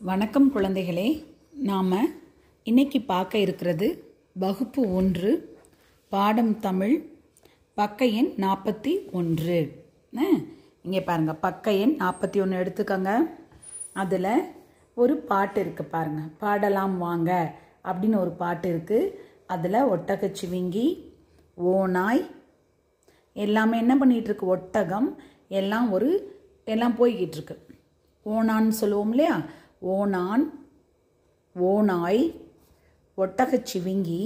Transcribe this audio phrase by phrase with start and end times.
[0.00, 1.06] வணக்கம் குழந்தைகளே.
[1.68, 1.92] நாம்
[2.66, 3.86] இன்னைக்கு பார்க்க இருக்கிறது
[4.42, 5.30] வகுப்பு ஒன்று
[6.12, 6.94] பாடம் தமிழ்
[7.74, 9.58] பக்க எண் நாற்பத்தி ஒன்று.
[10.82, 13.12] இங்கே பாருங்கள் பக்க எண் நாற்பத்தி ஒன்று எடுத்துக்கோங்க.
[13.92, 14.30] அதில்
[14.94, 17.30] ஒரு பாட்டு இருக்குது பாருங்கள் பாடலாம் வாங்க
[17.88, 19.12] அப்படின்னு ஒரு பாட்டு இருக்குது
[19.46, 20.86] அதில் ஒட்டகச்சிவிங்கி
[21.54, 22.24] ஓநாய்
[23.32, 25.10] எல்லாமே என்ன பண்ணிகிட்ருக்கு ஒட்டகம்
[25.60, 26.10] எல்லாம் ஒரு
[26.64, 27.56] எல்லாம் போய்கிட்டு இருக்கு.
[28.26, 29.34] ஓனான்னு சொல்லுவோம் இல்லையா?
[29.86, 30.44] ஓணான்
[31.56, 32.22] ஓநாய்
[33.18, 34.22] ஒட்டகச்சிவிங்கி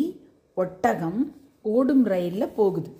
[0.56, 1.20] ஒட்டகம்
[1.62, 2.90] ஓடும் ரயிலில் போகுது.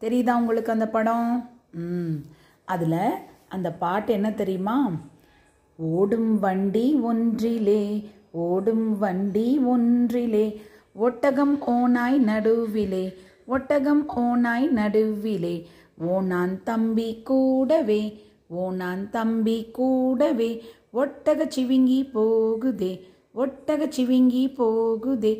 [0.00, 1.30] தெரியுதா உங்களுக்கு அந்த படம்?
[1.72, 2.16] ம்.
[2.64, 3.00] அதில்
[3.48, 4.76] அந்த பாட்டு என்ன தெரியுமா?
[5.78, 7.82] ஓடும் வண்டி ஒன்றிலே
[8.30, 10.46] ஓடும் வண்டி ஒன்றிலே
[10.92, 13.04] ஒட்டகம் ஓனாய் நடுவிலே
[13.46, 15.56] ஒட்டகம் ஓனாய் நடுவிலே
[16.08, 18.02] ஓனான் தம்பி கூடவே
[18.54, 20.50] ஓனான் தம்பி கூடவே
[20.92, 23.00] ஒட்டக சிவிங்கி போகுதே
[23.34, 25.32] ஒட்டக சிவிங்கி போகுதே.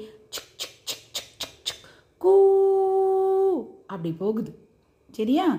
[2.19, 2.35] கூ
[3.87, 4.59] அப்படி போகுது.
[5.13, 5.59] சரியா?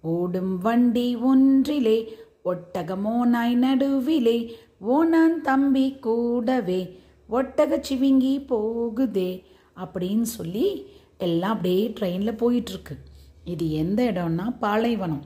[0.00, 6.98] ஓடும் வண்டி ஒன்றிலே ஒட்டகமோனாய் நடுவிலே ஓனான் தம்பி கூடவே
[7.30, 9.42] ஒட்டக சிவிங்கி போகுதே
[9.76, 10.86] அப்படின்னு சொல்லி
[11.18, 12.96] எல்லாம் அப்படியே ட்ரெயினில் போயிட்டுருக்கு.
[13.44, 15.24] இது எந்த இடம்னா பாலைவனம்.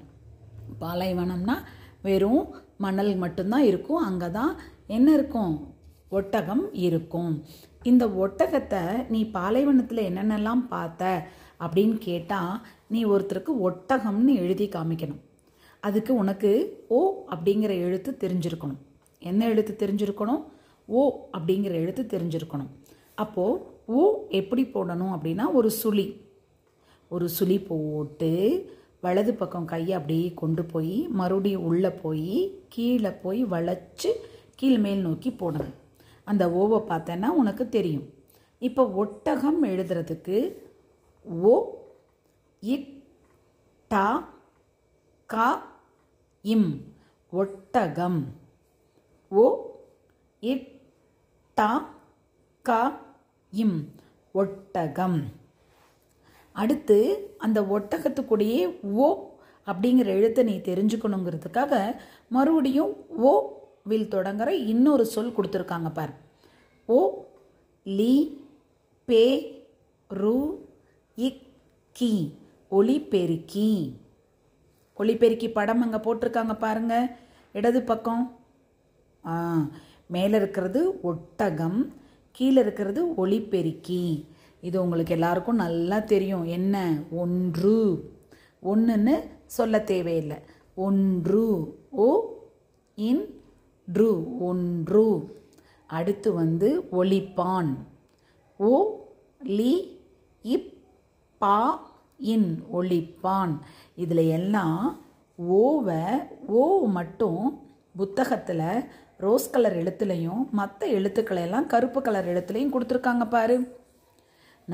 [0.80, 1.54] பாலைவனம்னா
[2.02, 4.04] வெறும் மணல் மட்டும்தான் இருக்கும்.
[4.08, 4.52] அங்கே தான்
[4.96, 5.54] என்ன இருக்கும்?
[6.18, 7.32] ஒட்டகம் இருக்கும்.
[7.82, 11.26] இந்த ஒட்டகத்தை நீ பாலைவனத்தில் என்னென்னலாம் பார்த்த
[11.64, 12.52] அப்படின்னு கேட்டால்
[12.88, 15.22] நீ ஒருத்தருக்கு ஒட்டகம்னு எழுதி காமிக்கணும்.
[15.80, 16.50] அதுக்கு உனக்கு
[16.88, 18.80] ஓ அப்படிங்கிற எழுத்து தெரிஞ்சிருக்கணும்.
[19.22, 20.42] என்ன எழுத்து தெரிஞ்சிருக்கணும்?
[20.86, 21.02] ஓ
[21.36, 22.70] அப்படிங்கிற எழுத்து தெரிஞ்சிருக்கணும்.
[23.24, 24.00] அப்போது ஓ
[24.40, 26.06] எப்படி போடணும் அப்படின்னா ஒரு சுழி.
[27.08, 28.32] ஒரு சுழி போட்டு
[29.00, 34.10] வலது பக்கம் கையை அப்படியே கொண்டு போய் மறுபடியும் உள்ளே போய் கீழே போய் வளைச்சு
[34.56, 35.74] கீழ் மேல் நோக்கி போடணும்.
[36.24, 38.06] அந்த ஓவை பார்த்தேன்னா உனக்கு தெரியும்.
[38.58, 40.56] இப்போ ஒட்டகம் எழுதுறதுக்கு
[41.22, 41.54] ஓ
[42.60, 43.02] இட்
[43.88, 44.28] டா
[45.26, 45.48] கா
[46.42, 46.84] இம்.
[47.30, 48.34] ஒட்டகம்.
[49.28, 49.44] ஓ
[50.40, 50.80] இட்
[51.54, 51.94] டா
[52.62, 53.00] கா
[53.50, 53.92] இம்.
[54.32, 55.18] ஒட்டகம்.
[56.60, 56.98] அடுத்து
[57.44, 58.62] அந்த ஒட்டகத்துக்குடையே
[59.06, 59.08] ஓ
[59.68, 61.74] அப்படிங்கிற எழுத்தை நீ தெரிஞ்சுக்கணுங்கிறதுக்காக
[62.36, 62.92] மறுபடியும்
[63.30, 63.32] ஓ
[63.90, 66.12] வில் தொடங்குற இன்னொரு சொல் கொடுத்துருக்காங்க பார்.
[66.88, 66.98] ஓ
[67.86, 68.14] லி
[69.08, 69.24] பே
[70.10, 70.38] ரு
[71.26, 71.44] இக்
[71.98, 72.12] கி.
[72.78, 73.70] ஒளிபெருக்கி.
[75.00, 76.94] ஒளிபெருக்கி படம் அங்கே போட்டிருக்காங்க பாருங்க.
[77.58, 78.24] இடது பக்கம்.
[79.24, 79.34] ஆ
[80.14, 80.80] மேலே இருக்கிறது
[81.10, 81.78] ஒட்டகம்
[82.36, 84.02] கீழே இருக்கிறது ஒளிபெருக்கி.
[84.60, 86.44] இது உங்களுக்கு எல்லாருக்கும் நல்லா தெரியும்.
[86.44, 87.02] என்ன?
[87.10, 88.10] ஒன்று.
[88.62, 89.14] ஒன்றுன்னு
[89.46, 90.36] சொல்ல தேவையில்லை.
[90.74, 91.74] ஒன்று.
[91.90, 92.24] ஓ
[92.94, 93.40] இன்
[93.92, 95.36] ட்ரு ஒன்று.
[95.86, 97.74] அடுத்து வந்து ஒளிப்பான்.
[98.56, 98.98] ஓ
[99.44, 100.00] லி
[100.42, 100.82] இப்
[101.38, 103.58] பா இன் ஒளிப்பான்.
[103.94, 105.00] இதில் எல்லாம்
[105.48, 107.60] ஓவை ஓ மட்டும்
[107.96, 108.84] புத்தகத்தில்
[109.18, 113.76] ரோஸ் கலர் எழுத்துலையும் மற்ற எழுத்துக்களை எல்லாம் கருப்பு கலர் எழுத்துலையும் கொடுத்துருக்காங்க பாரு.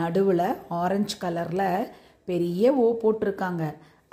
[0.00, 0.46] நடுவில்
[0.80, 1.90] ஆரஞ்சு கலரில்
[2.30, 3.64] பெரிய ஓ போட்டிருக்காங்க.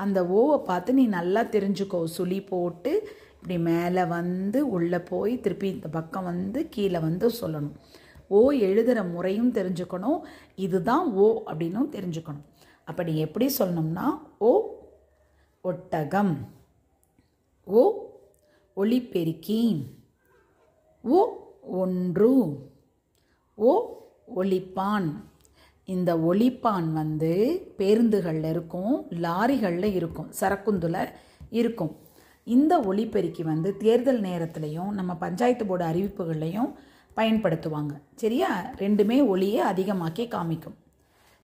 [0.04, 2.00] அந்த ஓவை பார்த்து நீ நல்லா தெரிஞ்சுக்கோ.
[2.16, 2.92] சுழி போட்டு
[3.36, 7.76] இப்படி மேலே வந்து உள்ளே போய் திருப்பி இந்த பக்கம் வந்து கீழே வந்து சொல்லணும்.
[8.28, 10.20] ஓ எழுதுகிற முறையும் தெரிஞ்சுக்கணும்.
[10.66, 12.46] இதுதான் ஓ அப்படின்னும் தெரிஞ்சுக்கணும்.
[12.90, 14.06] அப்படி எப்படி சொல்லணும்னா
[14.38, 14.52] ஓ
[15.62, 16.34] ஒட்டகம்
[17.66, 17.82] ஓ
[18.76, 19.62] ஒளிப்பெருக்கி
[21.04, 21.20] ஓ
[21.82, 22.32] ஒன்று
[23.56, 23.74] ஓ
[24.36, 25.10] ஒளிப்பான்
[25.92, 27.32] இந்த ஒளிப்பான் வந்து
[27.78, 30.98] பேருந்துகளில் இருக்கும் லாரிகளில் இருக்கும் சரக்குந்துல
[31.60, 31.94] இருக்கும்.
[32.44, 36.72] இந்த ஒளிப்பெருக்கி வந்து தேர்தல் நேரத்துலையும் நம்ம பஞ்சாயத்து போர்டு அறிவிப்புகள்லையும்
[37.16, 37.94] பயன்படுத்துவாங்க.
[38.16, 38.52] சரியா?
[38.78, 40.78] ரெண்டுமே ஒளியை அதிகமாக்கி காமிக்கும்.